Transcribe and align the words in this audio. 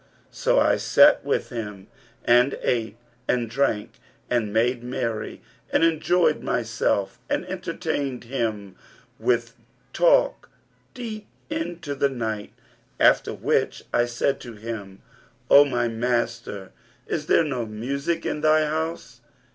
So 0.31 0.59
I 0.59 0.77
sat 0.77 1.23
with 1.23 1.49
him 1.49 1.85
and 2.25 2.57
ate 2.63 2.97
and 3.27 3.47
drank 3.47 3.99
and 4.31 4.51
made 4.51 4.83
merry 4.83 5.43
and 5.71 5.83
enjoyed 5.83 6.41
myself 6.41 7.19
and 7.29 7.45
entertained 7.45 8.23
him 8.23 8.75
with 9.19 9.53
talk 9.93 10.49
deep 10.95 11.27
in 11.51 11.81
to 11.81 11.93
the 11.93 12.09
night;[FN#338] 12.09 12.51
after 12.99 13.33
which 13.35 13.83
I 13.93 14.05
said 14.05 14.39
to 14.39 14.53
him, 14.53 15.03
'O 15.51 15.65
my 15.65 15.87
master, 15.87 16.71
is 17.05 17.27
there 17.27 17.43
no 17.43 17.67
music 17.67 18.25
in 18.25 18.41
thy 18.41 18.65
house.' 18.65 19.21